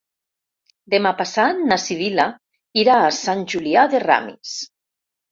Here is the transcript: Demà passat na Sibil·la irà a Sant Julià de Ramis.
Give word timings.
Demà 0.93 1.09
passat 1.17 1.59
na 1.71 1.77
Sibil·la 1.83 2.25
irà 2.83 2.95
a 3.01 3.11
Sant 3.17 3.43
Julià 3.55 3.83
de 3.93 4.01
Ramis. 4.05 4.55